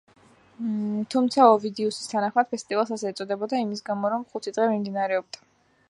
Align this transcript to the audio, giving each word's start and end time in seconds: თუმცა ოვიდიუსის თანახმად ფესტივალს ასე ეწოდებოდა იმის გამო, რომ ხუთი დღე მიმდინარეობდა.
თუმცა 1.15 1.45
ოვიდიუსის 1.57 2.09
თანახმად 2.13 2.49
ფესტივალს 2.55 2.95
ასე 2.97 3.13
ეწოდებოდა 3.15 3.61
იმის 3.67 3.87
გამო, 3.91 4.13
რომ 4.17 4.27
ხუთი 4.33 4.57
დღე 4.59 4.71
მიმდინარეობდა. 4.75 5.47